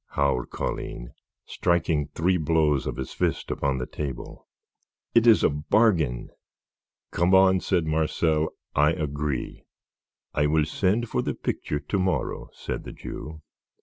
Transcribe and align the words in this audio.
howled 0.13 0.49
Colline, 0.49 1.13
striking 1.45 2.07
three 2.15 2.35
blows 2.35 2.87
of 2.87 2.97
his 2.97 3.13
fist 3.13 3.51
upon 3.51 3.77
the 3.77 3.85
table. 3.85 4.47
"It 5.13 5.27
is 5.27 5.43
a 5.43 5.49
bargain." 5.51 6.31
"Come 7.11 7.35
on," 7.35 7.59
said 7.59 7.85
Marcel. 7.85 8.49
"I 8.73 8.93
agree." 8.93 9.63
"I 10.33 10.47
will 10.47 10.65
send 10.65 11.07
for 11.07 11.21
the 11.21 11.35
picture 11.35 11.79
to 11.79 11.99
morrow," 11.99 12.49
said 12.51 12.83
the 12.83 12.93
Jew. 12.93 13.43